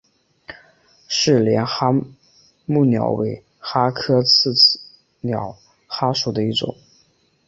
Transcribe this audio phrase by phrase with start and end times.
[1.07, 1.91] 是帘蛤
[2.65, 4.79] 目鸟尾蛤科棘刺
[5.19, 6.75] 鸟蛤属的一种。